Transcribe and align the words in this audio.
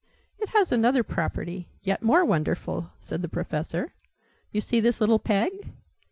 "It 0.39 0.49
has 0.49 0.71
another 0.71 1.03
property, 1.03 1.69
yet 1.83 2.01
more 2.01 2.25
wonderful," 2.25 2.89
said 2.99 3.21
the 3.21 3.29
Professor. 3.29 3.93
"You 4.51 4.59
see 4.59 4.79
this 4.79 4.99
little 4.99 5.19
peg? 5.19 5.73